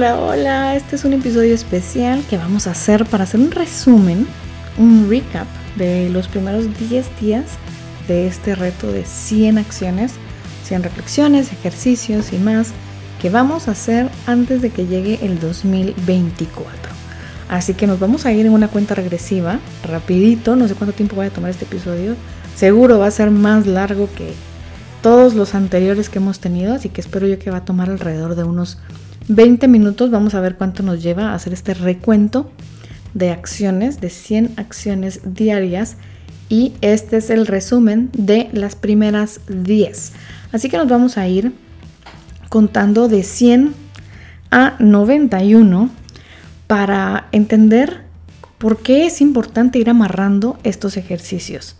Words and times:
Hola, 0.00 0.18
hola, 0.18 0.76
este 0.76 0.96
es 0.96 1.04
un 1.04 1.12
episodio 1.12 1.54
especial 1.54 2.24
que 2.30 2.38
vamos 2.38 2.66
a 2.66 2.70
hacer 2.70 3.04
para 3.04 3.24
hacer 3.24 3.38
un 3.38 3.50
resumen, 3.50 4.26
un 4.78 5.10
recap 5.10 5.46
de 5.76 6.08
los 6.08 6.26
primeros 6.26 6.64
10 6.88 7.20
días 7.20 7.44
de 8.08 8.26
este 8.26 8.54
reto 8.54 8.90
de 8.90 9.04
100 9.04 9.58
acciones, 9.58 10.14
100 10.64 10.84
reflexiones, 10.84 11.52
ejercicios 11.52 12.32
y 12.32 12.38
más 12.38 12.72
que 13.20 13.28
vamos 13.28 13.68
a 13.68 13.72
hacer 13.72 14.08
antes 14.26 14.62
de 14.62 14.70
que 14.70 14.86
llegue 14.86 15.18
el 15.20 15.38
2024. 15.38 16.64
Así 17.50 17.74
que 17.74 17.86
nos 17.86 18.00
vamos 18.00 18.24
a 18.24 18.32
ir 18.32 18.46
en 18.46 18.54
una 18.54 18.68
cuenta 18.68 18.94
regresiva, 18.94 19.58
rapidito, 19.86 20.56
no 20.56 20.66
sé 20.66 20.76
cuánto 20.76 20.96
tiempo 20.96 21.16
voy 21.16 21.26
a 21.26 21.30
tomar 21.30 21.50
este 21.50 21.66
episodio, 21.66 22.16
seguro 22.56 22.98
va 22.98 23.08
a 23.08 23.10
ser 23.10 23.30
más 23.30 23.66
largo 23.66 24.08
que 24.16 24.32
todos 25.02 25.34
los 25.34 25.54
anteriores 25.54 26.08
que 26.08 26.20
hemos 26.20 26.40
tenido, 26.40 26.72
así 26.72 26.88
que 26.88 27.02
espero 27.02 27.26
yo 27.26 27.38
que 27.38 27.50
va 27.50 27.58
a 27.58 27.64
tomar 27.66 27.90
alrededor 27.90 28.34
de 28.34 28.44
unos 28.44 28.78
20 29.28 29.68
minutos. 29.68 30.10
Vamos 30.10 30.34
a 30.34 30.40
ver 30.40 30.56
cuánto 30.56 30.82
nos 30.82 31.02
lleva 31.02 31.30
a 31.30 31.34
hacer 31.34 31.52
este 31.52 31.74
recuento 31.74 32.50
de 33.14 33.30
acciones, 33.30 34.00
de 34.00 34.10
100 34.10 34.54
acciones 34.56 35.20
diarias. 35.24 35.96
Y 36.48 36.72
este 36.80 37.18
es 37.18 37.30
el 37.30 37.46
resumen 37.46 38.10
de 38.12 38.48
las 38.52 38.74
primeras 38.74 39.40
10. 39.48 40.12
Así 40.52 40.68
que 40.68 40.76
nos 40.76 40.88
vamos 40.88 41.16
a 41.16 41.28
ir 41.28 41.52
contando 42.48 43.08
de 43.08 43.22
100 43.22 43.74
a 44.50 44.74
91 44.80 45.90
para 46.66 47.28
entender 47.32 48.02
por 48.58 48.82
qué 48.82 49.06
es 49.06 49.20
importante 49.20 49.78
ir 49.78 49.88
amarrando 49.88 50.58
estos 50.64 50.96
ejercicios. 50.96 51.76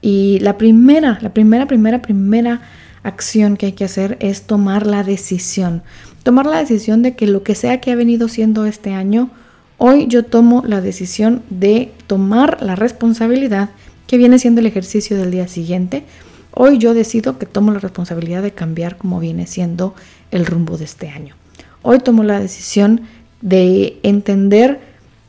Y 0.00 0.38
la 0.40 0.58
primera, 0.58 1.18
la 1.22 1.32
primera, 1.32 1.66
primera, 1.66 2.02
primera 2.02 2.60
acción 3.02 3.56
que 3.56 3.66
hay 3.66 3.72
que 3.72 3.84
hacer 3.84 4.16
es 4.20 4.42
tomar 4.42 4.86
la 4.86 5.02
decisión 5.02 5.82
tomar 6.28 6.44
la 6.44 6.58
decisión 6.58 7.00
de 7.00 7.16
que 7.16 7.26
lo 7.26 7.42
que 7.42 7.54
sea 7.54 7.80
que 7.80 7.90
ha 7.90 7.94
venido 7.94 8.28
siendo 8.28 8.66
este 8.66 8.92
año, 8.92 9.30
hoy 9.78 10.08
yo 10.08 10.26
tomo 10.26 10.62
la 10.62 10.82
decisión 10.82 11.42
de 11.48 11.90
tomar 12.06 12.62
la 12.62 12.76
responsabilidad 12.76 13.70
que 14.06 14.18
viene 14.18 14.38
siendo 14.38 14.60
el 14.60 14.66
ejercicio 14.66 15.16
del 15.16 15.30
día 15.30 15.48
siguiente. 15.48 16.04
Hoy 16.52 16.76
yo 16.76 16.92
decido 16.92 17.38
que 17.38 17.46
tomo 17.46 17.72
la 17.72 17.78
responsabilidad 17.78 18.42
de 18.42 18.50
cambiar 18.50 18.98
como 18.98 19.20
viene 19.20 19.46
siendo 19.46 19.94
el 20.30 20.44
rumbo 20.44 20.76
de 20.76 20.84
este 20.84 21.08
año. 21.08 21.34
Hoy 21.80 22.00
tomo 22.00 22.22
la 22.22 22.38
decisión 22.38 23.00
de 23.40 23.98
entender 24.02 24.80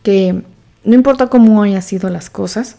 que 0.03 0.43
no 0.83 0.95
importa 0.95 1.27
cómo 1.27 1.63
hayan 1.63 1.81
sido 1.81 2.09
las 2.09 2.29
cosas, 2.29 2.75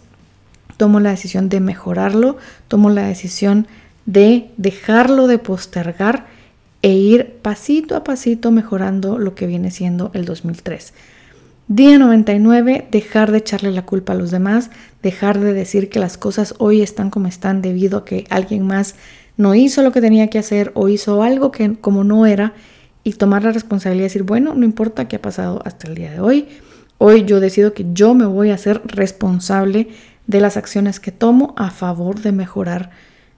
tomo 0.76 1.00
la 1.00 1.08
decisión 1.08 1.48
de 1.48 1.60
mejorarlo, 1.60 2.36
tomo 2.68 2.90
la 2.90 3.06
decisión 3.06 3.66
de 4.04 4.50
dejarlo 4.58 5.26
de 5.26 5.38
postergar 5.38 6.26
e 6.82 6.92
ir 6.92 7.38
pasito 7.42 7.96
a 7.96 8.04
pasito 8.04 8.50
mejorando 8.50 9.18
lo 9.18 9.34
que 9.34 9.46
viene 9.46 9.70
siendo 9.70 10.10
el 10.14 10.24
2003. 10.24 10.94
Día 11.68 11.98
99, 11.98 12.88
dejar 12.90 13.30
de 13.30 13.38
echarle 13.38 13.70
la 13.70 13.86
culpa 13.86 14.12
a 14.12 14.16
los 14.16 14.30
demás, 14.30 14.70
dejar 15.02 15.38
de 15.38 15.52
decir 15.52 15.88
que 15.88 16.00
las 16.00 16.18
cosas 16.18 16.54
hoy 16.58 16.82
están 16.82 17.10
como 17.10 17.28
están 17.28 17.62
debido 17.62 17.98
a 17.98 18.04
que 18.04 18.24
alguien 18.28 18.66
más 18.66 18.96
no 19.36 19.54
hizo 19.54 19.82
lo 19.82 19.92
que 19.92 20.00
tenía 20.00 20.28
que 20.28 20.38
hacer 20.38 20.72
o 20.74 20.88
hizo 20.88 21.22
algo 21.22 21.52
que 21.52 21.76
como 21.80 22.02
no 22.02 22.26
era 22.26 22.54
y 23.04 23.12
tomar 23.12 23.44
la 23.44 23.52
responsabilidad 23.52 24.02
de 24.02 24.08
decir, 24.08 24.22
bueno, 24.24 24.54
no 24.54 24.64
importa 24.64 25.06
qué 25.06 25.16
ha 25.16 25.22
pasado 25.22 25.62
hasta 25.64 25.88
el 25.88 25.94
día 25.94 26.10
de 26.10 26.20
hoy, 26.20 26.48
hoy 26.98 27.24
yo 27.24 27.40
decido 27.40 27.72
que 27.72 27.86
yo 27.92 28.14
me 28.14 28.26
voy 28.26 28.50
a 28.50 28.54
hacer 28.54 28.82
responsable 28.84 29.88
de 30.26 30.40
las 30.40 30.56
acciones 30.56 30.98
que 30.98 31.12
tomo 31.12 31.54
a 31.56 31.70
favor 31.70 32.20
de 32.20 32.32
mejorar 32.32 32.90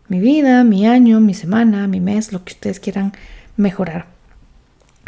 mi 0.09 0.21
vida, 0.21 0.65
mi 0.65 0.87
año, 0.87 1.21
mi 1.21 1.35
semana, 1.35 1.87
mi 1.87 2.01
mes, 2.01 2.33
lo 2.33 2.45
que 2.45 2.55
ustedes 2.55 2.81
quieran 2.81 3.13
mejorar. 3.57 4.07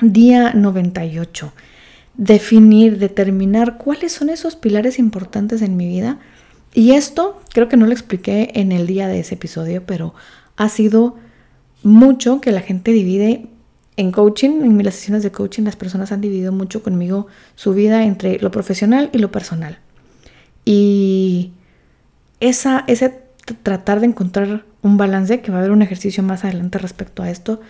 Día 0.00 0.52
98. 0.54 1.52
Definir, 2.16 2.98
determinar 2.98 3.76
cuáles 3.78 4.12
son 4.12 4.30
esos 4.30 4.56
pilares 4.56 4.98
importantes 4.98 5.62
en 5.62 5.76
mi 5.76 5.86
vida. 5.86 6.18
Y 6.72 6.92
esto 6.92 7.40
creo 7.52 7.68
que 7.68 7.76
no 7.76 7.86
lo 7.86 7.92
expliqué 7.92 8.50
en 8.54 8.72
el 8.72 8.86
día 8.86 9.08
de 9.08 9.20
ese 9.20 9.34
episodio, 9.34 9.84
pero 9.86 10.14
ha 10.56 10.68
sido 10.68 11.16
mucho 11.82 12.40
que 12.40 12.52
la 12.52 12.60
gente 12.60 12.92
divide 12.92 13.48
en 13.96 14.10
coaching, 14.10 14.62
en 14.62 14.84
las 14.84 14.94
sesiones 14.94 15.22
de 15.22 15.30
coaching, 15.30 15.62
las 15.62 15.76
personas 15.76 16.10
han 16.10 16.20
dividido 16.20 16.50
mucho 16.50 16.82
conmigo 16.82 17.28
su 17.54 17.74
vida 17.74 18.04
entre 18.04 18.40
lo 18.40 18.50
profesional 18.50 19.10
y 19.12 19.18
lo 19.18 19.30
personal. 19.30 19.78
Y 20.64 21.52
esa, 22.40 22.84
ese 22.88 23.22
tratar 23.62 24.00
de 24.00 24.06
encontrar 24.06 24.64
un 24.82 24.96
balance, 24.96 25.40
que 25.40 25.50
va 25.50 25.58
a 25.58 25.60
haber 25.60 25.70
un 25.70 25.82
ejercicio 25.82 26.22
más 26.22 26.44
adelante 26.44 26.78
respecto 26.78 27.22
a 27.22 27.30
esto, 27.30 27.60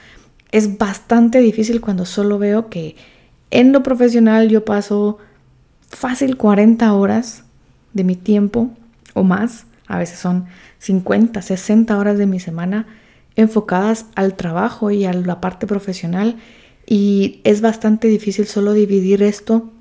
es 0.55 0.79
bastante 0.79 1.41
difícil 1.41 1.81
cuando 1.81 2.07
solo 2.07 2.39
veo 2.39 2.69
que 2.69 2.95
en 3.51 3.73
lo 3.73 3.83
profesional 3.83 4.49
yo 4.49 4.65
paso 4.65 5.19
fácil 5.89 6.37
40 6.37 6.93
horas 6.93 7.43
de 7.93 8.05
mi 8.05 8.15
tiempo 8.15 8.71
o 9.15 9.25
más, 9.25 9.67
a 9.89 9.99
veces 9.99 10.21
son 10.21 10.45
50, 10.79 11.43
60 11.43 11.99
horas 11.99 12.19
de 12.19 12.27
mi 12.27 12.39
semana 12.39 12.87
enfocadas 13.35 14.07
al 14.15 14.37
trabajo 14.37 14.93
y 14.93 15.07
a 15.07 15.13
la 15.13 15.41
parte 15.41 15.67
profesional. 15.67 16.37
Y 16.87 17.41
es 17.43 17.61
bastante 17.61 18.07
difícil 18.07 18.47
solo 18.47 18.75
dividir 18.75 19.25
esto 19.25 19.73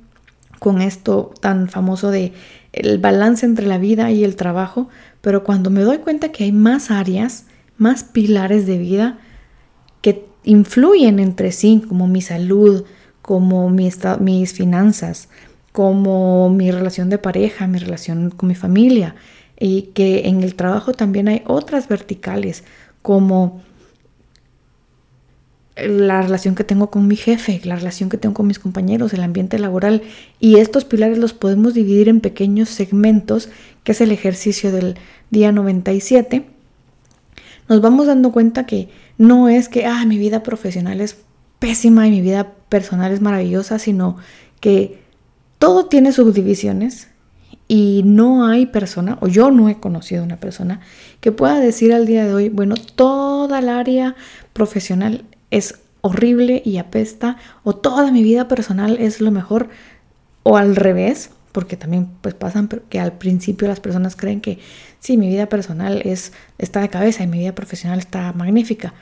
con 0.58 0.82
esto 0.82 1.36
tan 1.40 1.70
famoso 1.70 2.10
de 2.10 2.34
el 2.72 2.98
balance 2.98 3.46
entre 3.46 3.68
la 3.68 3.78
vida 3.78 4.10
y 4.10 4.24
el 4.24 4.36
trabajo, 4.36 4.90
pero 5.22 5.44
cuando 5.44 5.70
me 5.70 5.82
doy 5.82 6.00
cuenta 6.00 6.32
que 6.32 6.46
hay 6.46 6.52
más 6.52 6.90
áreas, 6.90 7.46
más 7.78 8.04
pilares 8.04 8.66
de 8.66 8.80
vida 8.80 9.20
que 10.02 10.33
influyen 10.44 11.20
entre 11.20 11.52
sí, 11.52 11.84
como 11.88 12.08
mi 12.08 12.22
salud, 12.22 12.86
como 13.22 13.70
mi 13.70 13.90
mis 14.20 14.54
finanzas, 14.54 15.30
como 15.72 16.50
mi 16.50 16.72
relación 16.72 17.10
de 17.10 17.18
pareja, 17.18 17.68
mi 17.68 17.80
relación 17.80 18.30
con 18.30 18.50
mi 18.50 18.56
familia, 18.56 19.16
y 19.60 19.84
que 19.94 20.28
en 20.28 20.44
el 20.44 20.56
trabajo 20.56 20.94
también 20.94 21.28
hay 21.28 21.42
otras 21.46 21.88
verticales, 21.88 22.64
como 23.02 23.62
la 25.76 26.22
relación 26.22 26.54
que 26.54 26.64
tengo 26.64 26.92
con 26.92 27.08
mi 27.08 27.16
jefe, 27.16 27.62
la 27.64 27.76
relación 27.76 28.10
que 28.10 28.18
tengo 28.18 28.36
con 28.36 28.48
mis 28.48 28.60
compañeros, 28.60 29.14
el 29.14 29.24
ambiente 29.24 29.58
laboral. 29.58 30.04
Y 30.40 30.58
estos 30.58 30.86
pilares 30.86 31.18
los 31.18 31.34
podemos 31.34 31.74
dividir 31.74 32.10
en 32.10 32.20
pequeños 32.20 32.70
segmentos, 32.70 33.50
que 33.84 33.94
es 33.94 34.02
el 34.02 34.12
ejercicio 34.12 34.72
del 34.72 34.96
día 35.32 35.52
97. 35.52 36.46
Nos 37.70 37.82
vamos 37.82 38.08
dando 38.08 38.32
cuenta 38.32 38.66
que 38.66 38.90
no 39.18 39.50
es 39.50 39.70
que, 39.70 39.86
ah, 39.86 40.06
mi 40.06 40.18
vida 40.18 40.44
profesional 40.44 41.02
es 41.02 41.18
pésima 41.60 42.08
y 42.08 42.12
mi 42.12 42.22
vida 42.22 42.54
personal 42.70 43.12
es 43.12 43.22
maravillosa, 43.22 43.80
sino 43.80 44.18
que 44.60 45.02
todo 45.60 45.86
tiene 45.86 46.12
subdivisiones 46.12 47.08
y 47.68 48.02
no 48.06 48.46
hay 48.46 48.66
persona, 48.66 49.18
o 49.22 49.28
yo 49.28 49.50
no 49.50 49.70
he 49.70 49.80
conocido 49.80 50.24
una 50.24 50.40
persona, 50.40 50.82
que 51.22 51.32
pueda 51.32 51.60
decir 51.60 51.94
al 51.94 52.06
día 52.06 52.26
de 52.26 52.34
hoy, 52.34 52.50
bueno, 52.50 52.76
toda 52.76 53.60
el 53.60 53.70
área 53.70 54.16
profesional 54.52 55.24
es 55.52 55.80
horrible 56.02 56.62
y 56.66 56.78
apesta 56.78 57.38
o 57.64 57.76
toda 57.76 58.12
mi 58.12 58.24
vida 58.24 58.48
personal 58.48 58.98
es 59.00 59.22
lo 59.22 59.32
mejor 59.32 59.70
o 60.44 60.58
al 60.58 60.76
revés, 60.76 61.32
porque 61.54 61.78
también 61.78 62.10
pues 62.20 62.34
pasan 62.34 62.68
que 62.90 63.00
al 63.00 63.14
principio 63.14 63.68
las 63.68 63.80
personas 63.80 64.16
creen 64.16 64.42
que 64.42 64.60
sí, 65.00 65.18
mi 65.18 65.30
vida 65.30 65.48
personal 65.48 66.02
es 66.04 66.34
está 66.58 66.82
de 66.82 66.90
cabeza 66.90 67.24
y 67.24 67.28
mi 67.28 67.40
vida 67.40 67.56
profesional 67.56 68.00
está 68.00 68.34
magnífica. 68.34 68.94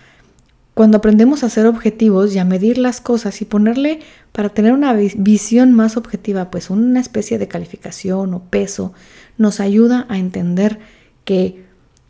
Cuando 0.73 0.97
aprendemos 0.97 1.43
a 1.43 1.49
ser 1.49 1.65
objetivos 1.65 2.33
y 2.33 2.39
a 2.39 2.45
medir 2.45 2.77
las 2.77 3.01
cosas 3.01 3.41
y 3.41 3.45
ponerle 3.45 3.99
para 4.31 4.49
tener 4.49 4.71
una 4.71 4.93
visión 4.93 5.73
más 5.73 5.97
objetiva, 5.97 6.49
pues 6.49 6.69
una 6.69 7.01
especie 7.01 7.37
de 7.37 7.49
calificación 7.49 8.33
o 8.33 8.43
peso, 8.43 8.93
nos 9.37 9.59
ayuda 9.59 10.05
a 10.07 10.17
entender 10.17 10.79
que 11.25 11.65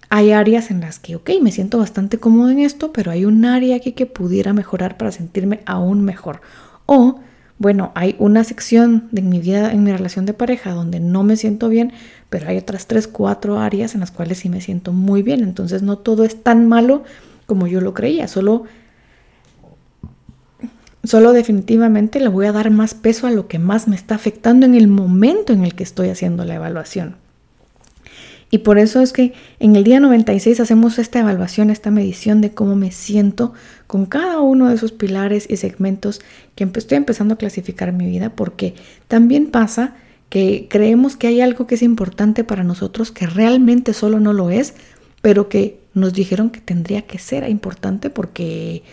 hay 0.10 0.32
áreas 0.32 0.70
en 0.70 0.82
las 0.82 1.00
que, 1.00 1.16
ok, 1.16 1.32
me 1.42 1.52
siento 1.52 1.80
bastante 1.80 2.20
cómodo 2.20 2.52
en 2.52 2.60
esto, 2.60 2.92
pero 2.94 3.12
hay 3.12 3.26
un 3.26 3.46
área 3.46 3.78
aquí 3.78 3.94
que 3.94 4.06
pudiera 4.06 4.54
mejorar 4.54 4.98
para 4.98 5.12
sentirme 5.12 5.62
aún 5.66 6.02
mejor. 6.02 6.42
O, 6.86 7.20
bueno, 7.58 7.92
hay 7.96 8.16
una 8.20 8.44
sección 8.44 9.08
de 9.12 9.22
mi 9.22 9.40
vida, 9.40 9.72
en 9.72 9.84
mi 9.84 9.92
relación 9.92 10.26
de 10.26 10.34
pareja, 10.34 10.74
donde 10.74 11.00
no 11.00 11.24
me 11.24 11.38
siento 11.38 11.70
bien, 11.70 11.94
pero 12.30 12.50
hay 12.50 12.58
otras 12.58 12.88
tres, 12.88 13.08
cuatro 13.08 13.60
áreas 13.60 13.94
en 13.94 14.02
las 14.02 14.12
cuales 14.12 14.40
sí 14.40 14.50
me 14.50 14.62
siento 14.62 14.92
muy 14.92 15.24
bien. 15.24 15.42
Entonces 15.44 15.82
no 15.82 15.98
todo 15.98 16.26
es 16.26 16.44
tan 16.44 16.68
malo 16.68 17.04
como 17.52 17.68
yo 17.68 17.82
lo 17.82 17.94
creía, 17.94 18.30
solo 18.30 18.64
Solo 21.04 21.34
definitivamente 21.34 22.20
le 22.20 22.28
voy 22.28 22.46
a 22.46 22.52
dar 22.52 22.70
más 22.70 22.94
peso 22.94 23.26
a 23.26 23.32
lo 23.32 23.48
que 23.48 23.58
más 23.58 23.88
me 23.88 23.96
está 23.96 24.16
afectando 24.16 24.68
en 24.68 24.76
el 24.76 24.88
momento 24.88 25.52
en 25.52 25.64
el 25.64 25.74
que 25.74 25.84
estoy 25.84 26.10
haciendo 26.10 26.46
la 26.46 26.56
evaluación. 26.56 27.16
Y 28.52 28.60
por 28.60 28.78
eso 28.78 29.02
es 29.02 29.12
que 29.12 29.34
en 29.60 29.76
el 29.76 29.84
día 29.84 30.00
96 30.00 30.60
hacemos 30.60 31.00
esta 31.00 31.20
evaluación, 31.20 31.70
esta 31.70 31.90
medición 31.90 32.42
de 32.42 32.52
cómo 32.52 32.76
me 32.76 32.92
siento 32.92 33.54
con 33.88 34.06
cada 34.06 34.40
uno 34.40 34.70
de 34.70 34.76
esos 34.76 34.92
pilares 34.92 35.48
y 35.50 35.58
segmentos 35.58 36.22
que 36.56 36.70
estoy 36.76 36.98
empezando 36.98 37.34
a 37.34 37.38
clasificar 37.38 37.94
mi 37.94 38.06
vida, 38.06 38.36
porque 38.36 38.76
también 39.08 39.50
pasa 39.50 39.96
que 40.30 40.68
creemos 40.70 41.18
que 41.18 41.28
hay 41.28 41.42
algo 41.42 41.66
que 41.66 41.76
es 41.76 41.82
importante 41.82 42.44
para 42.44 42.64
nosotros 42.64 43.12
que 43.12 43.26
realmente 43.26 43.94
solo 43.94 44.20
no 44.20 44.34
lo 44.34 44.50
es, 44.50 44.76
pero 45.22 45.50
que 45.50 45.80
nos 45.94 46.14
dijeron 46.14 46.50
que 46.50 46.62
tendría 46.62 47.04
que 47.04 47.20
ser 47.20 47.48
importante 47.50 48.10
porque 48.10 48.84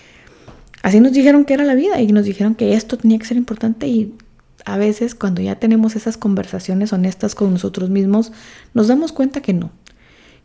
así 0.82 1.00
nos 1.00 1.12
dijeron 1.12 1.44
que 1.44 1.54
era 1.54 1.64
la 1.64 1.74
vida 1.74 2.00
y 2.00 2.12
nos 2.12 2.24
dijeron 2.24 2.54
que 2.54 2.74
esto 2.74 2.98
tenía 2.98 3.18
que 3.18 3.26
ser 3.26 3.36
importante 3.36 3.86
y 3.86 4.14
a 4.64 4.76
veces 4.76 5.14
cuando 5.14 5.40
ya 5.40 5.56
tenemos 5.56 5.96
esas 5.96 6.16
conversaciones 6.16 6.92
honestas 6.92 7.34
con 7.34 7.52
nosotros 7.52 7.88
mismos, 7.90 8.32
nos 8.74 8.88
damos 8.88 9.12
cuenta 9.12 9.40
que 9.40 9.54
no, 9.54 9.70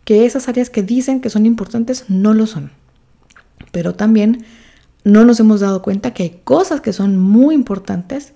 que 0.05 0.25
esas 0.25 0.47
áreas 0.47 0.69
que 0.69 0.83
dicen 0.83 1.19
que 1.19 1.29
son 1.29 1.45
importantes 1.45 2.05
no 2.07 2.33
lo 2.33 2.47
son. 2.47 2.71
Pero 3.71 3.95
también 3.95 4.45
no 5.03 5.25
nos 5.25 5.39
hemos 5.39 5.59
dado 5.59 5.81
cuenta 5.81 6.13
que 6.13 6.23
hay 6.23 6.41
cosas 6.43 6.79
que 6.79 6.93
son 6.93 7.17
muy 7.17 7.55
importantes 7.55 8.33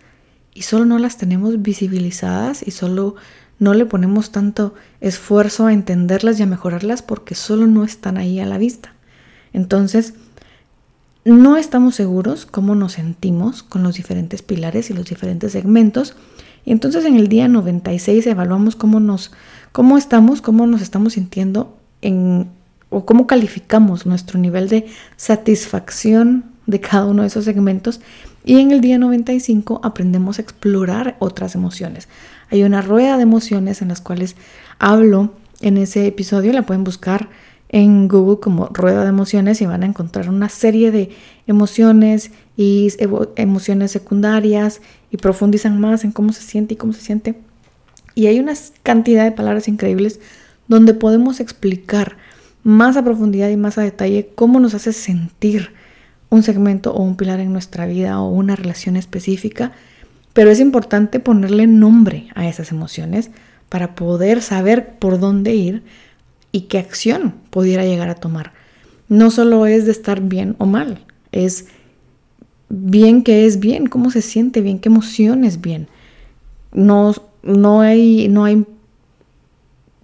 y 0.54 0.64
solo 0.64 0.86
no 0.86 1.00
las 1.00 1.18
tenemos 1.18 1.62
visibilizadas 1.62 2.66
y 2.66 2.72
solo 2.72 3.16
no 3.60 3.74
le 3.74 3.86
ponemos 3.86 4.32
tanto 4.32 4.76
esfuerzo 5.02 5.66
a 5.66 5.74
entenderlas 5.74 6.40
y 6.40 6.44
a 6.44 6.48
mejorarlas 6.48 7.02
porque 7.02 7.36
solo 7.36 7.68
no 7.68 7.84
están 7.84 8.18
ahí 8.18 8.40
a 8.40 8.46
la 8.46 8.58
vista. 8.58 8.94
Entonces, 9.54 10.14
no 11.26 11.58
estamos 11.58 11.96
seguros 11.96 12.46
cómo 12.46 12.76
nos 12.76 12.94
sentimos 12.94 13.64
con 13.64 13.84
los 13.84 13.96
diferentes 13.96 14.42
pilares 14.42 14.90
y 14.90 14.94
los 14.94 15.08
diferentes 15.08 15.52
segmentos. 15.52 16.16
Y 16.64 16.72
entonces 16.72 17.06
en 17.06 17.16
el 17.16 17.28
día 17.28 17.48
96 17.48 18.26
evaluamos 18.28 18.76
cómo 18.76 19.00
nos 19.00 19.32
cómo 19.72 19.98
estamos, 19.98 20.42
cómo 20.42 20.68
nos 20.68 20.82
estamos 20.82 21.14
sintiendo 21.14 21.78
en 22.02 22.50
o 22.90 23.06
cómo 23.06 23.28
calificamos 23.28 24.06
nuestro 24.06 24.40
nivel 24.40 24.70
de 24.70 24.88
satisfacción 25.18 26.46
de 26.66 26.80
cada 26.80 27.06
uno 27.06 27.24
de 27.24 27.28
esos 27.28 27.46
segmentos. 27.46 28.00
Y 28.46 28.60
en 28.60 28.72
el 28.72 28.80
día 28.80 28.98
95 28.98 29.82
aprendemos 29.84 30.40
a 30.40 30.42
explorar 30.42 31.18
otras 31.20 31.56
emociones. 31.56 32.08
Hay 32.50 32.64
una 32.64 32.82
rueda 32.82 33.18
de 33.18 33.24
emociones 33.24 33.82
en 33.82 33.90
las 33.90 34.02
cuales 34.02 34.36
hablo 34.80 35.34
en 35.62 35.78
ese 35.78 36.08
episodio, 36.08 36.54
la 36.54 36.66
pueden 36.66 36.84
buscar 36.84 37.30
en 37.70 38.08
Google 38.08 38.40
como 38.40 38.68
rueda 38.68 39.04
de 39.04 39.10
emociones 39.10 39.62
y 39.62 39.66
van 39.66 39.84
a 39.84 39.88
encontrar 39.88 40.30
una 40.30 40.50
serie 40.50 40.92
de 40.92 41.10
emociones 41.48 42.32
y 42.56 42.92
emociones 43.36 43.92
secundarias 43.92 44.82
y 45.12 45.18
profundizan 45.18 45.80
más 45.80 46.04
en 46.04 46.12
cómo 46.12 46.32
se 46.32 46.42
siente 46.42 46.76
y 46.76 46.78
cómo 46.78 46.94
se 46.94 47.02
siente. 47.02 47.36
Y 48.16 48.28
hay 48.28 48.40
una 48.40 48.54
cantidad 48.84 49.26
de 49.26 49.32
palabras 49.32 49.68
increíbles 49.68 50.20
donde 50.68 50.94
podemos 50.94 51.40
explicar 51.40 52.18
más 52.64 52.98
a 52.98 53.04
profundidad 53.04 53.50
y 53.50 53.58
más 53.58 53.78
a 53.78 53.84
detalle 53.84 54.30
cómo 54.36 54.60
nos 54.60 54.74
hace 54.74 54.94
sentir 54.94 55.72
un 56.30 56.44
segmento 56.44 56.94
o 56.94 57.04
un 57.04 57.16
pilar 57.16 57.40
en 57.40 57.54
nuestra 57.54 57.86
vida 57.86 58.20
o 58.20 58.30
una 58.30 58.56
relación 58.56 58.98
específica. 58.98 59.74
Pero 60.38 60.52
es 60.52 60.60
importante 60.60 61.20
ponerle 61.20 61.66
nombre 61.66 62.28
a 62.36 62.48
esas 62.48 62.72
emociones 62.72 63.32
para 63.70 63.96
poder 63.96 64.44
saber 64.44 64.94
por 65.00 65.20
dónde 65.20 65.56
ir 65.56 65.82
y 66.52 66.68
qué 66.68 66.78
acción 66.78 67.34
pudiera 67.50 67.86
llegar 67.86 68.10
a 68.10 68.14
tomar. 68.14 68.54
No 69.10 69.32
solo 69.32 69.66
es 69.66 69.86
de 69.86 69.92
estar 69.94 70.22
bien 70.22 70.56
o 70.60 70.68
mal, 70.68 71.00
es 71.32 71.70
bien 72.70 73.24
que 73.24 73.48
es 73.48 73.60
bien, 73.60 73.88
cómo 73.88 74.12
se 74.12 74.22
siente 74.22 74.62
bien, 74.62 74.78
qué 74.78 74.90
emoción 74.90 75.44
es 75.44 75.60
bien. 75.60 75.88
No, 76.72 77.16
no, 77.42 77.82
hay, 77.82 78.28
no 78.28 78.46
hay 78.46 78.64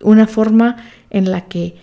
una 0.02 0.26
forma 0.26 0.78
en 1.12 1.30
la 1.30 1.42
que 1.42 1.76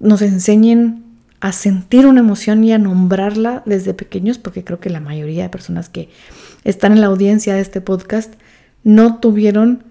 nos 0.00 0.22
enseñen 0.22 1.04
a 1.40 1.52
sentir 1.52 2.06
una 2.06 2.20
emoción 2.20 2.64
y 2.64 2.72
a 2.72 2.78
nombrarla 2.78 3.62
desde 3.66 3.92
pequeños, 3.92 4.38
porque 4.38 4.64
creo 4.64 4.80
que 4.80 4.88
la 4.88 5.00
mayoría 5.00 5.42
de 5.42 5.50
personas 5.50 5.90
que 5.90 6.08
están 6.64 6.92
en 6.92 7.00
la 7.00 7.06
audiencia 7.06 7.54
de 7.54 7.60
este 7.60 7.80
podcast 7.80 8.34
no 8.82 9.20
tuvieron 9.20 9.84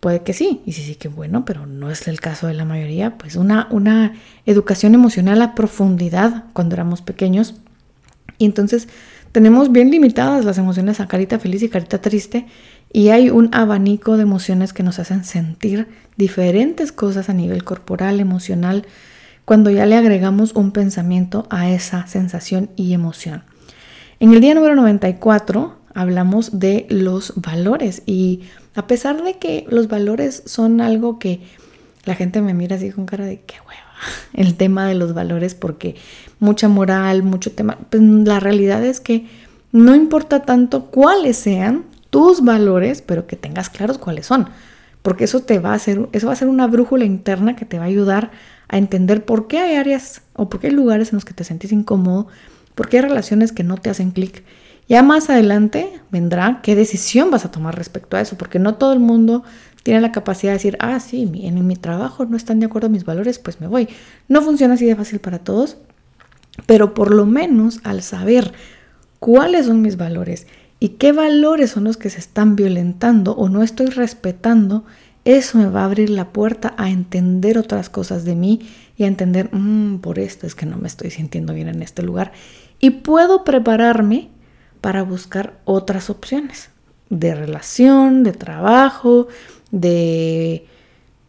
Puede 0.00 0.22
que 0.22 0.32
sí, 0.32 0.62
y 0.64 0.72
sí, 0.72 0.82
sí, 0.82 0.94
que 0.94 1.08
bueno, 1.08 1.44
pero 1.44 1.66
no 1.66 1.90
es 1.90 2.06
el 2.06 2.20
caso 2.20 2.46
de 2.46 2.54
la 2.54 2.64
mayoría. 2.64 3.18
Pues 3.18 3.34
una, 3.34 3.66
una 3.70 4.14
educación 4.46 4.94
emocional 4.94 5.42
a 5.42 5.56
profundidad 5.56 6.44
cuando 6.52 6.76
éramos 6.76 7.02
pequeños. 7.02 7.56
Y 8.38 8.44
entonces 8.44 8.88
tenemos 9.32 9.72
bien 9.72 9.90
limitadas 9.90 10.44
las 10.44 10.56
emociones 10.56 11.00
a 11.00 11.08
carita 11.08 11.40
feliz 11.40 11.64
y 11.64 11.68
carita 11.68 12.00
triste. 12.00 12.46
Y 12.92 13.08
hay 13.08 13.30
un 13.30 13.52
abanico 13.52 14.16
de 14.16 14.22
emociones 14.22 14.72
que 14.72 14.84
nos 14.84 15.00
hacen 15.00 15.24
sentir 15.24 15.88
diferentes 16.16 16.92
cosas 16.92 17.28
a 17.28 17.34
nivel 17.34 17.64
corporal, 17.64 18.20
emocional, 18.20 18.86
cuando 19.44 19.68
ya 19.68 19.84
le 19.84 19.96
agregamos 19.96 20.54
un 20.54 20.70
pensamiento 20.70 21.48
a 21.50 21.70
esa 21.70 22.06
sensación 22.06 22.70
y 22.76 22.92
emoción. 22.92 23.42
En 24.20 24.32
el 24.32 24.40
día 24.40 24.54
número 24.54 24.76
94 24.76 25.77
hablamos 25.98 26.60
de 26.60 26.86
los 26.90 27.32
valores. 27.34 28.02
Y 28.06 28.42
a 28.76 28.86
pesar 28.86 29.24
de 29.24 29.34
que 29.38 29.66
los 29.68 29.88
valores 29.88 30.44
son 30.46 30.80
algo 30.80 31.18
que 31.18 31.40
la 32.04 32.14
gente 32.14 32.40
me 32.40 32.54
mira 32.54 32.76
así 32.76 32.92
con 32.92 33.04
cara 33.04 33.26
de 33.26 33.40
qué 33.40 33.56
hueva, 33.56 33.90
el 34.32 34.54
tema 34.56 34.86
de 34.86 34.94
los 34.94 35.12
valores, 35.12 35.56
porque 35.56 35.96
mucha 36.38 36.68
moral, 36.68 37.24
mucho 37.24 37.50
tema, 37.50 37.78
pues 37.90 38.00
la 38.00 38.38
realidad 38.38 38.84
es 38.84 39.00
que 39.00 39.26
no 39.72 39.96
importa 39.96 40.42
tanto 40.42 40.84
cuáles 40.84 41.36
sean 41.36 41.84
tus 42.10 42.44
valores, 42.44 43.02
pero 43.02 43.26
que 43.26 43.34
tengas 43.34 43.68
claros 43.68 43.98
cuáles 43.98 44.26
son, 44.26 44.48
porque 45.02 45.24
eso 45.24 45.40
te 45.40 45.58
va 45.58 45.72
a 45.72 45.74
hacer, 45.74 46.08
eso 46.12 46.28
va 46.28 46.32
a 46.32 46.36
ser 46.36 46.46
una 46.46 46.68
brújula 46.68 47.06
interna 47.06 47.56
que 47.56 47.64
te 47.64 47.78
va 47.78 47.86
a 47.86 47.88
ayudar 47.88 48.30
a 48.68 48.78
entender 48.78 49.24
por 49.24 49.48
qué 49.48 49.58
hay 49.58 49.74
áreas 49.74 50.22
o 50.34 50.48
por 50.48 50.60
qué 50.60 50.68
hay 50.68 50.74
lugares 50.74 51.10
en 51.10 51.16
los 51.16 51.24
que 51.24 51.34
te 51.34 51.42
sentís 51.42 51.72
incómodo, 51.72 52.28
por 52.76 52.88
qué 52.88 52.98
hay 52.98 53.02
relaciones 53.02 53.50
que 53.50 53.64
no 53.64 53.78
te 53.78 53.90
hacen 53.90 54.12
clic 54.12 54.44
ya 54.88 55.02
más 55.02 55.28
adelante 55.28 56.00
vendrá 56.10 56.60
qué 56.62 56.74
decisión 56.74 57.30
vas 57.30 57.44
a 57.44 57.50
tomar 57.50 57.76
respecto 57.76 58.16
a 58.16 58.20
eso, 58.20 58.36
porque 58.38 58.58
no 58.58 58.76
todo 58.76 58.92
el 58.92 59.00
mundo 59.00 59.44
tiene 59.82 60.00
la 60.00 60.12
capacidad 60.12 60.52
de 60.52 60.58
decir, 60.58 60.76
ah, 60.80 60.98
sí, 61.00 61.30
en 61.42 61.66
mi 61.66 61.76
trabajo 61.76 62.24
no 62.24 62.36
están 62.36 62.60
de 62.60 62.66
acuerdo 62.66 62.86
a 62.88 62.90
mis 62.90 63.04
valores, 63.04 63.38
pues 63.38 63.60
me 63.60 63.66
voy. 63.66 63.88
No 64.28 64.42
funciona 64.42 64.74
así 64.74 64.86
de 64.86 64.96
fácil 64.96 65.18
para 65.18 65.38
todos, 65.38 65.76
pero 66.66 66.94
por 66.94 67.14
lo 67.14 67.26
menos 67.26 67.80
al 67.84 68.02
saber 68.02 68.52
cuáles 69.18 69.66
son 69.66 69.82
mis 69.82 69.96
valores 69.96 70.46
y 70.80 70.90
qué 70.90 71.12
valores 71.12 71.70
son 71.70 71.84
los 71.84 71.96
que 71.96 72.10
se 72.10 72.18
están 72.18 72.56
violentando 72.56 73.32
o 73.32 73.48
no 73.48 73.62
estoy 73.62 73.86
respetando, 73.86 74.84
eso 75.24 75.58
me 75.58 75.66
va 75.66 75.82
a 75.82 75.86
abrir 75.86 76.10
la 76.10 76.32
puerta 76.32 76.74
a 76.78 76.90
entender 76.90 77.58
otras 77.58 77.90
cosas 77.90 78.24
de 78.24 78.34
mí 78.34 78.60
y 78.96 79.04
a 79.04 79.06
entender, 79.06 79.50
mm, 79.52 79.98
por 79.98 80.18
esto 80.18 80.46
es 80.46 80.54
que 80.54 80.66
no 80.66 80.78
me 80.78 80.88
estoy 80.88 81.10
sintiendo 81.10 81.52
bien 81.52 81.68
en 81.68 81.82
este 81.82 82.02
lugar. 82.02 82.32
Y 82.80 82.90
puedo 82.90 83.44
prepararme 83.44 84.30
para 84.80 85.02
buscar 85.02 85.58
otras 85.64 86.10
opciones 86.10 86.70
de 87.10 87.34
relación, 87.34 88.22
de 88.22 88.32
trabajo, 88.32 89.28
de, 89.70 90.66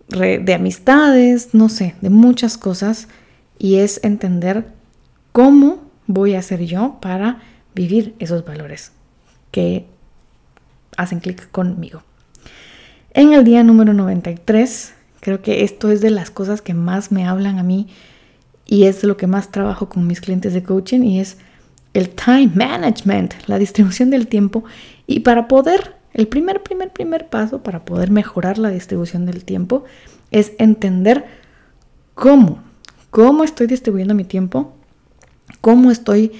de 0.10 0.54
amistades, 0.54 1.54
no 1.54 1.70
sé, 1.70 1.96
de 2.02 2.10
muchas 2.10 2.58
cosas. 2.58 3.08
Y 3.58 3.76
es 3.76 4.00
entender 4.04 4.68
cómo 5.32 5.80
voy 6.08 6.36
a 6.36 6.40
hacer 6.40 6.66
yo 6.66 6.98
para 7.02 7.40
vivir 7.76 8.16
esos 8.20 8.46
valores 8.46 8.92
que 9.52 9.86
hacen 10.98 11.20
clic 11.20 11.50
conmigo. 11.52 12.04
En 13.14 13.34
el 13.34 13.44
día 13.44 13.64
número 13.64 13.94
93, 13.94 14.94
creo 15.20 15.42
que 15.42 15.64
esto 15.64 15.92
es 15.92 16.02
de 16.02 16.10
las 16.10 16.30
cosas 16.30 16.62
que 16.62 16.74
más 16.74 17.12
me 17.12 17.28
hablan 17.28 17.60
a 17.60 17.64
mí 17.64 17.88
y 18.66 18.84
es 18.84 19.04
lo 19.04 19.18
que 19.18 19.28
más 19.28 19.52
trabajo 19.52 19.90
con 19.90 20.08
mis 20.08 20.22
clientes 20.22 20.54
de 20.54 20.64
coaching 20.64 21.02
y 21.02 21.20
es 21.20 21.38
el 21.94 22.10
time 22.10 22.52
management, 22.54 23.34
la 23.48 23.58
distribución 23.58 24.10
del 24.10 24.28
tiempo. 24.28 24.64
Y 25.08 25.22
para 25.22 25.48
poder, 25.48 25.96
el 26.14 26.28
primer, 26.28 26.62
primer, 26.64 26.92
primer 26.92 27.28
paso 27.30 27.64
para 27.64 27.86
poder 27.86 28.12
mejorar 28.12 28.58
la 28.58 28.70
distribución 28.70 29.26
del 29.26 29.44
tiempo 29.44 29.84
es 30.32 30.54
entender 30.60 31.26
cómo, 32.14 32.62
cómo 33.10 33.44
estoy 33.44 33.68
distribuyendo 33.68 34.14
mi 34.14 34.24
tiempo, 34.24 34.76
cómo 35.62 35.92
estoy 35.92 36.32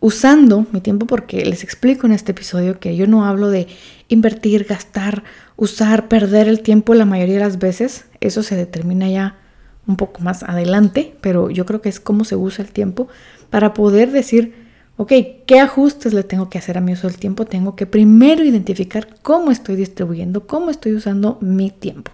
usando 0.00 0.66
mi 0.72 0.80
tiempo, 0.80 1.06
porque 1.06 1.44
les 1.44 1.64
explico 1.64 2.06
en 2.06 2.12
este 2.12 2.32
episodio 2.32 2.78
que 2.78 2.96
yo 2.96 3.06
no 3.06 3.24
hablo 3.24 3.48
de 3.50 3.66
invertir, 4.08 4.64
gastar, 4.64 5.24
usar, 5.56 6.08
perder 6.08 6.48
el 6.48 6.60
tiempo 6.60 6.94
la 6.94 7.04
mayoría 7.04 7.34
de 7.34 7.40
las 7.40 7.58
veces. 7.58 8.04
Eso 8.20 8.42
se 8.42 8.56
determina 8.56 9.08
ya 9.08 9.38
un 9.86 9.96
poco 9.96 10.20
más 10.20 10.42
adelante, 10.42 11.16
pero 11.20 11.50
yo 11.50 11.66
creo 11.66 11.80
que 11.80 11.88
es 11.88 11.98
cómo 11.98 12.24
se 12.24 12.36
usa 12.36 12.64
el 12.64 12.70
tiempo 12.70 13.08
para 13.50 13.74
poder 13.74 14.12
decir, 14.12 14.67
ok, 14.98 15.12
¿qué 15.46 15.60
ajustes 15.60 16.12
le 16.12 16.24
tengo 16.24 16.50
que 16.50 16.58
hacer 16.58 16.76
a 16.76 16.80
mi 16.80 16.92
uso 16.92 17.06
del 17.06 17.18
tiempo? 17.18 17.46
Tengo 17.46 17.76
que 17.76 17.86
primero 17.86 18.44
identificar 18.44 19.08
cómo 19.22 19.50
estoy 19.50 19.76
distribuyendo, 19.76 20.46
cómo 20.46 20.70
estoy 20.70 20.92
usando 20.92 21.38
mi 21.40 21.70
tiempo. 21.70 22.10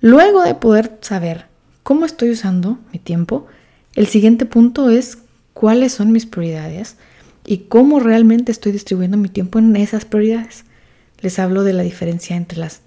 Luego 0.00 0.42
de 0.42 0.54
poder 0.54 0.98
saber 1.02 1.46
cómo 1.82 2.06
estoy 2.06 2.30
usando 2.30 2.78
mi 2.92 2.98
tiempo, 2.98 3.46
el 3.94 4.06
siguiente 4.06 4.46
punto 4.46 4.88
es 4.88 5.18
cuáles 5.52 5.92
son 5.92 6.10
mis 6.10 6.24
prioridades 6.24 6.96
y 7.44 7.58
cómo 7.58 8.00
realmente 8.00 8.50
estoy 8.50 8.72
distribuyendo 8.72 9.18
mi 9.18 9.28
tiempo 9.28 9.58
en 9.58 9.76
esas 9.76 10.06
prioridades. 10.06 10.64
Les 11.20 11.38
hablo 11.38 11.64
de 11.64 11.74
la 11.74 11.82
diferencia 11.82 12.34
entre 12.34 12.58
las 12.58 12.80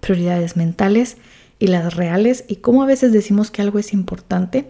prioridades 0.00 0.56
mentales 0.56 1.18
y 1.60 1.68
las 1.68 1.94
reales 1.94 2.44
y 2.48 2.56
cómo 2.56 2.82
a 2.82 2.86
veces 2.86 3.12
decimos 3.12 3.52
que 3.52 3.62
algo 3.62 3.78
es 3.78 3.92
importante 3.92 4.66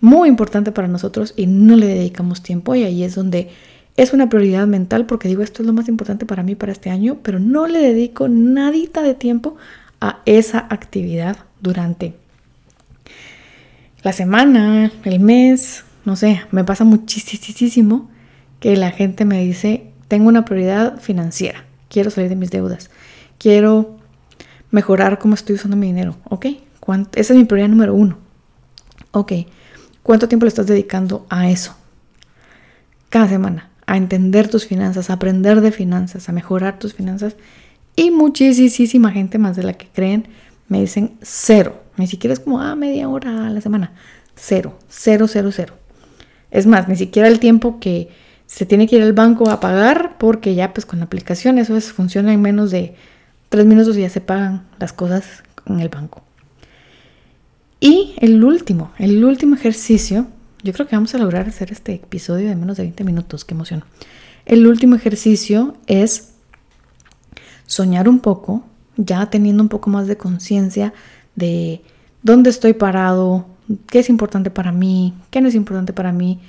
muy 0.00 0.28
importante 0.28 0.72
para 0.72 0.88
nosotros 0.88 1.34
y 1.36 1.46
no 1.46 1.76
le 1.76 1.86
dedicamos 1.86 2.42
tiempo 2.42 2.74
y 2.74 2.84
ahí 2.84 3.02
es 3.02 3.14
donde 3.14 3.50
es 3.96 4.12
una 4.12 4.28
prioridad 4.28 4.66
mental 4.66 5.06
porque 5.06 5.28
digo 5.28 5.42
esto 5.42 5.62
es 5.62 5.66
lo 5.66 5.72
más 5.72 5.88
importante 5.88 6.26
para 6.26 6.42
mí 6.42 6.54
para 6.54 6.72
este 6.72 6.90
año, 6.90 7.18
pero 7.22 7.38
no 7.38 7.66
le 7.66 7.78
dedico 7.80 8.28
nadita 8.28 9.02
de 9.02 9.14
tiempo 9.14 9.56
a 10.00 10.20
esa 10.26 10.66
actividad 10.70 11.38
durante 11.60 12.14
la 14.02 14.12
semana, 14.12 14.92
el 15.04 15.20
mes 15.20 15.84
no 16.06 16.14
sé, 16.14 16.40
me 16.52 16.64
pasa 16.64 16.84
muchísimo 16.84 18.08
que 18.60 18.76
la 18.76 18.92
gente 18.92 19.24
me 19.24 19.42
dice, 19.42 19.90
tengo 20.06 20.28
una 20.28 20.44
prioridad 20.44 21.00
financiera, 21.00 21.64
quiero 21.90 22.10
salir 22.10 22.30
de 22.30 22.36
mis 22.36 22.50
deudas, 22.50 22.90
quiero 23.38 23.98
mejorar 24.70 25.18
cómo 25.18 25.34
estoy 25.34 25.56
usando 25.56 25.76
mi 25.76 25.88
dinero, 25.88 26.16
¿ok? 26.30 26.46
Esa 27.16 27.32
es 27.32 27.38
mi 27.38 27.44
prioridad 27.44 27.68
número 27.68 27.92
uno. 27.94 28.18
Ok, 29.10 29.32
¿cuánto 30.06 30.28
tiempo 30.28 30.44
le 30.44 30.50
estás 30.50 30.68
dedicando 30.68 31.26
a 31.28 31.50
eso? 31.50 31.74
Cada 33.08 33.28
semana, 33.28 33.70
a 33.86 33.96
entender 33.96 34.46
tus 34.46 34.64
finanzas, 34.64 35.10
a 35.10 35.14
aprender 35.14 35.60
de 35.60 35.72
finanzas, 35.72 36.28
a 36.28 36.32
mejorar 36.32 36.78
tus 36.78 36.94
finanzas. 36.94 37.34
Y 37.96 38.12
muchísima 38.12 39.10
gente 39.10 39.38
más 39.38 39.56
de 39.56 39.64
la 39.64 39.72
que 39.72 39.88
creen 39.88 40.28
me 40.68 40.80
dicen 40.80 41.16
cero. 41.22 41.82
Ni 41.96 42.06
siquiera 42.06 42.34
es 42.34 42.38
como, 42.38 42.60
ah, 42.60 42.76
media 42.76 43.08
hora 43.08 43.48
a 43.48 43.50
la 43.50 43.60
semana. 43.60 43.94
Cero, 44.36 44.78
cero, 44.88 45.26
cero, 45.26 45.50
cero. 45.52 45.74
Es 46.52 46.68
más, 46.68 46.86
ni 46.86 46.94
siquiera 46.94 47.26
el 47.26 47.40
tiempo 47.40 47.80
que 47.80 48.08
se 48.46 48.64
tiene 48.64 48.86
que 48.86 48.94
ir 48.94 49.02
al 49.02 49.12
banco 49.12 49.50
a 49.50 49.58
pagar 49.58 50.18
porque 50.18 50.54
ya 50.54 50.72
pues 50.72 50.86
con 50.86 51.00
la 51.00 51.06
aplicación 51.06 51.58
eso 51.58 51.76
es, 51.76 51.90
funciona 51.90 52.32
en 52.32 52.40
menos 52.40 52.70
de 52.70 52.94
tres 53.48 53.66
minutos 53.66 53.96
y 53.96 54.02
ya 54.02 54.08
se 54.08 54.20
pagan 54.20 54.68
las 54.78 54.92
cosas 54.92 55.42
en 55.66 55.80
el 55.80 55.88
banco. 55.88 56.25
Y 57.86 58.14
el 58.18 58.42
último, 58.42 58.90
el 58.98 59.24
último 59.24 59.54
ejercicio, 59.54 60.26
yo 60.64 60.72
creo 60.72 60.88
que 60.88 60.96
vamos 60.96 61.14
a 61.14 61.18
lograr 61.18 61.46
hacer 61.46 61.70
este 61.70 61.94
episodio 61.94 62.48
de 62.48 62.56
menos 62.56 62.78
de 62.78 62.82
20 62.82 63.04
minutos, 63.04 63.44
qué 63.44 63.54
emoción. 63.54 63.84
El 64.44 64.66
último 64.66 64.96
ejercicio 64.96 65.76
es 65.86 66.32
soñar 67.64 68.08
un 68.08 68.18
poco, 68.18 68.64
ya 68.96 69.30
teniendo 69.30 69.62
un 69.62 69.68
poco 69.68 69.88
más 69.88 70.08
de 70.08 70.16
conciencia 70.16 70.94
de 71.36 71.80
dónde 72.24 72.50
estoy 72.50 72.72
parado, 72.72 73.46
qué 73.86 74.00
es 74.00 74.08
importante 74.08 74.50
para 74.50 74.72
mí, 74.72 75.14
qué 75.30 75.40
no 75.40 75.46
es 75.46 75.54
importante 75.54 75.92
para 75.92 76.10
mí, 76.10 76.40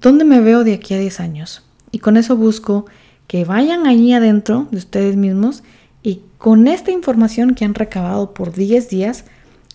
dónde 0.00 0.24
me 0.24 0.40
veo 0.40 0.64
de 0.64 0.74
aquí 0.74 0.92
a 0.92 0.98
10 0.98 1.20
años. 1.20 1.62
Y 1.92 2.00
con 2.00 2.16
eso 2.16 2.36
busco 2.36 2.86
que 3.28 3.44
vayan 3.44 3.86
ahí 3.86 4.12
adentro 4.12 4.66
de 4.72 4.78
ustedes 4.78 5.14
mismos 5.14 5.62
y 6.02 6.22
con 6.36 6.66
esta 6.66 6.90
información 6.90 7.54
que 7.54 7.64
han 7.64 7.74
recabado 7.74 8.34
por 8.34 8.52
10 8.52 8.88
días, 8.90 9.24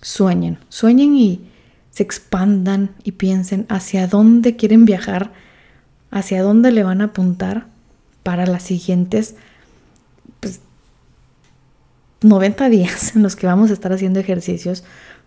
sueñen, 0.03 0.59
sueñen 0.69 1.15
y 1.15 1.41
se 1.89 2.03
expandan 2.03 2.91
y 3.03 3.13
piensen 3.13 3.65
hacia 3.69 4.07
dónde 4.07 4.55
quieren 4.55 4.85
viajar, 4.85 5.31
hacia 6.11 6.43
dónde 6.43 6.71
le 6.71 6.83
van 6.83 7.01
a 7.01 7.05
apuntar 7.05 7.67
para 8.21 8.45
las 8.45 8.63
siguientes 8.63 9.35
90 12.21 12.57
pues, 12.57 12.71
días 12.71 13.15
en 13.15 13.23
los 13.23 13.35
que 13.35 13.47
vamos 13.47 13.69
a 13.69 13.73
estar 13.73 13.91
haciendo 13.93 14.19
ejercicios 14.19 14.83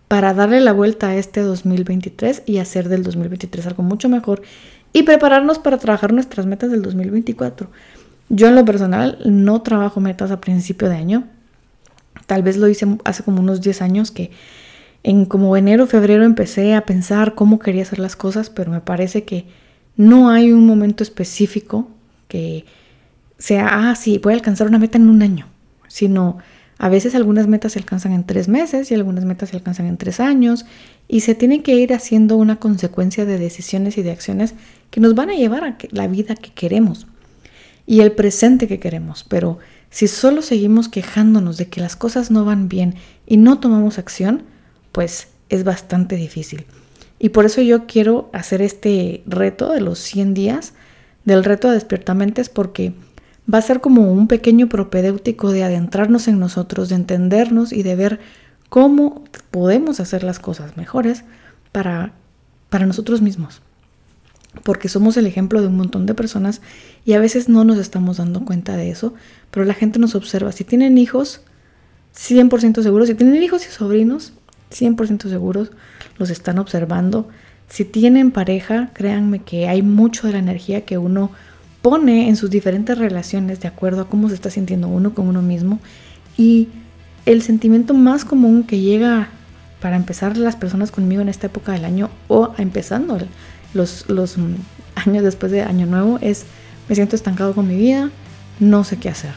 para 0.07 0.33
darle 0.33 0.61
la 0.61 0.71
vuelta 0.71 1.09
a 1.09 1.15
este 1.15 1.41
2023 1.41 2.43
y 2.45 2.59
hacer 2.59 2.87
del 2.87 3.03
2023 3.03 3.67
algo 3.67 3.83
mucho 3.83 4.07
mejor 4.09 4.41
y 4.93 5.03
prepararnos 5.03 5.59
para 5.59 5.77
trabajar 5.77 6.13
nuestras 6.13 6.45
metas 6.45 6.71
del 6.71 6.81
2024. 6.81 7.69
Yo 8.29 8.47
en 8.47 8.55
lo 8.55 8.65
personal 8.65 9.19
no 9.25 9.61
trabajo 9.61 9.99
metas 9.99 10.31
a 10.31 10.41
principio 10.41 10.89
de 10.89 10.95
año. 10.95 11.27
Tal 12.25 12.43
vez 12.43 12.57
lo 12.57 12.67
hice 12.67 12.87
hace 13.03 13.23
como 13.23 13.41
unos 13.41 13.61
10 13.61 13.81
años 13.81 14.11
que 14.11 14.31
en 15.03 15.25
como 15.25 15.55
enero, 15.55 15.87
febrero 15.87 16.23
empecé 16.23 16.73
a 16.75 16.85
pensar 16.85 17.35
cómo 17.35 17.59
quería 17.59 17.83
hacer 17.83 17.99
las 17.99 18.15
cosas, 18.15 18.49
pero 18.49 18.71
me 18.71 18.81
parece 18.81 19.23
que 19.23 19.45
no 19.95 20.29
hay 20.29 20.51
un 20.51 20.65
momento 20.65 21.03
específico 21.03 21.87
que 22.27 22.65
sea, 23.37 23.89
ah, 23.89 23.95
sí, 23.95 24.19
voy 24.21 24.33
a 24.33 24.35
alcanzar 24.35 24.67
una 24.67 24.79
meta 24.79 24.97
en 24.97 25.09
un 25.09 25.21
año, 25.21 25.47
sino 25.87 26.37
a 26.77 26.89
veces 26.89 27.15
algunas 27.15 27.47
metas 27.47 27.73
se 27.73 27.79
alcanzan 27.79 28.11
en 28.11 28.23
tres 28.23 28.47
meses 28.47 28.91
y 28.91 28.93
algunas 28.93 29.25
metas 29.25 29.49
se 29.49 29.55
alcanzan 29.55 29.87
en 29.87 29.97
tres 29.97 30.19
años 30.19 30.65
y 31.07 31.21
se 31.21 31.33
tiene 31.33 31.63
que 31.63 31.75
ir 31.75 31.93
haciendo 31.93 32.37
una 32.37 32.57
consecuencia 32.57 33.25
de 33.25 33.39
decisiones 33.39 33.97
y 33.97 34.03
de 34.03 34.11
acciones 34.11 34.53
que 34.91 34.99
nos 34.99 35.15
van 35.15 35.29
a 35.29 35.35
llevar 35.35 35.63
a 35.63 35.77
la 35.91 36.07
vida 36.07 36.35
que 36.35 36.51
queremos 36.51 37.07
y 37.87 38.01
el 38.01 38.11
presente 38.11 38.67
que 38.67 38.79
queremos. 38.79 39.23
Pero 39.23 39.57
si 39.89 40.07
solo 40.07 40.41
seguimos 40.41 40.89
quejándonos 40.89 41.57
de 41.57 41.67
que 41.67 41.81
las 41.81 41.95
cosas 41.95 42.29
no 42.29 42.45
van 42.45 42.69
bien 42.69 42.95
y 43.25 43.37
no 43.37 43.59
tomamos 43.59 43.97
acción, 43.97 44.43
pues 44.97 45.27
es 45.49 45.63
bastante 45.63 46.15
difícil. 46.15 46.65
Y 47.19 47.29
por 47.29 47.45
eso 47.45 47.61
yo 47.61 47.85
quiero 47.85 48.31
hacer 48.33 48.63
este 48.63 49.21
reto 49.27 49.71
de 49.71 49.79
los 49.79 49.99
100 49.99 50.33
días, 50.33 50.73
del 51.23 51.43
reto 51.43 51.67
de 51.67 51.75
despiertamentes, 51.75 52.49
porque 52.49 52.93
va 53.53 53.59
a 53.59 53.61
ser 53.61 53.79
como 53.79 54.11
un 54.11 54.27
pequeño 54.27 54.69
propedéutico 54.69 55.51
de 55.51 55.63
adentrarnos 55.63 56.27
en 56.27 56.39
nosotros, 56.39 56.89
de 56.89 56.95
entendernos 56.95 57.73
y 57.73 57.83
de 57.83 57.95
ver 57.95 58.19
cómo 58.69 59.23
podemos 59.51 59.99
hacer 59.99 60.23
las 60.23 60.39
cosas 60.39 60.77
mejores 60.77 61.25
para, 61.71 62.13
para 62.71 62.87
nosotros 62.87 63.21
mismos. 63.21 63.61
Porque 64.63 64.89
somos 64.89 65.15
el 65.15 65.27
ejemplo 65.27 65.61
de 65.61 65.67
un 65.67 65.77
montón 65.77 66.07
de 66.07 66.15
personas 66.15 66.59
y 67.05 67.13
a 67.13 67.19
veces 67.19 67.49
no 67.49 67.63
nos 67.65 67.77
estamos 67.77 68.17
dando 68.17 68.43
cuenta 68.45 68.75
de 68.75 68.89
eso, 68.89 69.13
pero 69.51 69.63
la 69.63 69.75
gente 69.75 69.99
nos 69.99 70.15
observa. 70.15 70.51
Si 70.53 70.63
tienen 70.63 70.97
hijos, 70.97 71.41
100% 72.15 72.81
seguros, 72.81 73.09
si 73.09 73.13
tienen 73.13 73.43
hijos 73.43 73.63
y 73.67 73.69
sobrinos, 73.69 74.33
100% 74.71 75.29
seguros, 75.29 75.71
los 76.17 76.29
están 76.29 76.59
observando. 76.59 77.27
Si 77.69 77.85
tienen 77.85 78.31
pareja, 78.31 78.91
créanme 78.93 79.39
que 79.39 79.67
hay 79.67 79.81
mucho 79.81 80.27
de 80.27 80.33
la 80.33 80.39
energía 80.39 80.81
que 80.81 80.97
uno 80.97 81.31
pone 81.81 82.29
en 82.29 82.35
sus 82.35 82.49
diferentes 82.49 82.97
relaciones 82.97 83.59
de 83.59 83.67
acuerdo 83.67 84.01
a 84.01 84.09
cómo 84.09 84.29
se 84.29 84.35
está 84.35 84.49
sintiendo 84.49 84.87
uno 84.87 85.13
con 85.13 85.27
uno 85.27 85.41
mismo. 85.41 85.79
Y 86.37 86.69
el 87.25 87.41
sentimiento 87.41 87.93
más 87.93 88.25
común 88.25 88.63
que 88.63 88.79
llega 88.79 89.29
para 89.81 89.95
empezar 89.95 90.37
las 90.37 90.55
personas 90.55 90.91
conmigo 90.91 91.21
en 91.21 91.29
esta 91.29 91.47
época 91.47 91.73
del 91.73 91.85
año 91.85 92.09
o 92.27 92.53
empezando 92.57 93.19
los, 93.73 94.09
los 94.09 94.37
mm, 94.37 94.55
años 94.95 95.23
después 95.23 95.51
de 95.51 95.61
Año 95.61 95.85
Nuevo 95.85 96.19
es 96.21 96.45
me 96.89 96.95
siento 96.95 97.15
estancado 97.15 97.53
con 97.53 97.67
mi 97.67 97.75
vida, 97.75 98.09
no 98.59 98.83
sé 98.83 98.97
qué 98.97 99.09
hacer. 99.09 99.31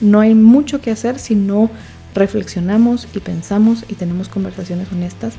No 0.00 0.20
hay 0.20 0.34
mucho 0.34 0.80
que 0.80 0.90
hacer 0.90 1.18
si 1.18 1.34
no 1.34 1.70
reflexionamos 2.14 3.08
y 3.14 3.20
pensamos 3.20 3.84
y 3.88 3.94
tenemos 3.94 4.28
conversaciones 4.28 4.88
honestas 4.92 5.34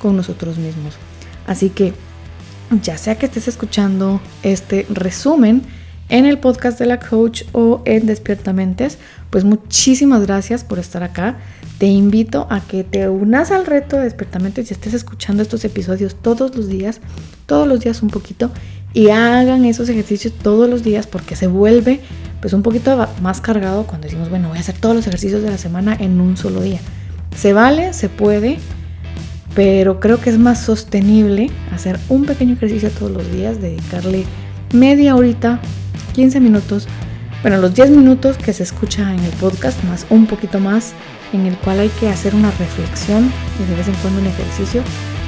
con 0.00 0.16
nosotros 0.16 0.58
mismos. 0.58 0.94
Así 1.46 1.70
que 1.70 1.92
ya 2.82 2.98
sea 2.98 3.16
que 3.16 3.26
estés 3.26 3.48
escuchando 3.48 4.20
este 4.42 4.86
resumen 4.88 5.62
en 6.08 6.24
el 6.24 6.38
podcast 6.38 6.78
de 6.78 6.86
la 6.86 7.00
coach 7.00 7.42
o 7.52 7.82
en 7.84 8.06
Despiertamentes, 8.06 8.98
pues 9.30 9.44
muchísimas 9.44 10.24
gracias 10.26 10.64
por 10.64 10.78
estar 10.78 11.02
acá. 11.02 11.38
Te 11.78 11.86
invito 11.86 12.46
a 12.50 12.60
que 12.60 12.84
te 12.84 13.08
unas 13.08 13.50
al 13.50 13.66
reto 13.66 13.96
de 13.96 14.04
Despiertamentes 14.04 14.70
y 14.70 14.74
estés 14.74 14.94
escuchando 14.94 15.42
estos 15.42 15.64
episodios 15.64 16.14
todos 16.14 16.56
los 16.56 16.68
días, 16.68 17.00
todos 17.46 17.66
los 17.66 17.80
días 17.80 18.02
un 18.02 18.10
poquito 18.10 18.50
y 18.94 19.10
hagan 19.10 19.64
esos 19.64 19.88
ejercicios 19.88 20.32
todos 20.32 20.70
los 20.70 20.82
días 20.82 21.06
porque 21.06 21.36
se 21.36 21.48
vuelve 21.48 22.00
pues 22.46 22.52
un 22.52 22.62
poquito 22.62 23.08
más 23.22 23.40
cargado 23.40 23.88
cuando 23.88 24.04
decimos, 24.04 24.30
bueno, 24.30 24.50
voy 24.50 24.58
a 24.58 24.60
hacer 24.60 24.78
todos 24.78 24.94
los 24.94 25.04
ejercicios 25.08 25.42
de 25.42 25.50
la 25.50 25.58
semana 25.58 25.96
en 25.98 26.20
un 26.20 26.36
solo 26.36 26.60
día. 26.60 26.78
Se 27.36 27.52
vale, 27.52 27.92
se 27.92 28.08
puede, 28.08 28.60
pero 29.56 29.98
creo 29.98 30.20
que 30.20 30.30
es 30.30 30.38
más 30.38 30.60
sostenible 30.60 31.50
hacer 31.74 31.98
un 32.08 32.24
pequeño 32.24 32.52
ejercicio 32.54 32.88
todos 32.90 33.10
los 33.10 33.32
días, 33.32 33.60
dedicarle 33.60 34.26
media 34.72 35.16
horita, 35.16 35.58
15 36.12 36.38
minutos, 36.38 36.86
bueno, 37.42 37.56
los 37.56 37.74
10 37.74 37.90
minutos 37.90 38.36
que 38.36 38.52
se 38.52 38.62
escucha 38.62 39.12
en 39.12 39.24
el 39.24 39.32
podcast, 39.40 39.82
más 39.82 40.06
un 40.08 40.26
poquito 40.28 40.60
más, 40.60 40.92
en 41.32 41.46
el 41.46 41.56
cual 41.56 41.80
hay 41.80 41.88
que 41.98 42.08
hacer 42.08 42.32
una 42.32 42.52
reflexión 42.52 43.28
y 43.58 43.68
de 43.68 43.74
vez 43.74 43.88
en 43.88 43.94
cuando 43.94 44.20
un 44.20 44.26
ejercicio, 44.28 44.82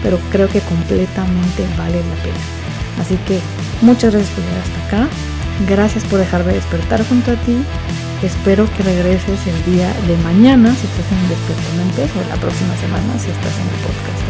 pero 0.05 0.21
creo 0.31 0.47
que 0.47 0.61
completamente 0.61 1.67
vale 1.77 1.97
la 1.97 2.23
pena. 2.23 3.01
Así 3.01 3.17
que 3.27 3.41
muchas 3.83 4.13
gracias 4.13 4.33
por 4.37 4.45
llegar 4.45 4.63
hasta 4.63 4.87
acá. 4.87 5.28
Gracias 5.67 6.05
por 6.05 6.19
dejarme 6.19 6.53
despertar 6.53 7.05
junto 7.09 7.33
a 7.33 7.37
ti. 7.37 7.57
Espero 8.23 8.69
que 8.77 8.83
regreses 8.83 9.47
el 9.47 9.65
día 9.65 9.93
de 10.07 10.17
mañana 10.19 10.75
si 10.75 10.87
estás 10.87 11.11
en 11.13 11.29
Despertamientos 11.29 12.11
o 12.17 12.29
la 12.29 12.37
próxima 12.37 12.77
semana 12.77 13.19
si 13.19 13.31
estás 13.31 13.55
en 13.57 13.69
el 13.69 13.81
podcast. 13.83 14.28